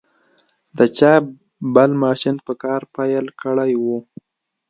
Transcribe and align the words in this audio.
د 0.77 0.79
چاپ 0.97 1.23
بل 1.75 1.91
ماشین 2.03 2.35
په 2.45 2.53
کار 2.63 2.81
پیل 2.95 3.25
کړی 3.41 3.73
و. 3.83 3.85